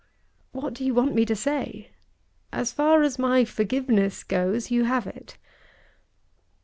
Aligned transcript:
"What 0.51 0.73
do 0.73 0.83
you 0.83 0.95
want 0.95 1.13
me 1.13 1.25
to 1.25 1.35
say? 1.35 1.91
As 2.51 2.71
far 2.71 3.03
as 3.03 3.19
my 3.19 3.45
forgiveness 3.45 4.23
goes, 4.23 4.71
you 4.71 4.85
have 4.85 5.05
it!" 5.05 5.37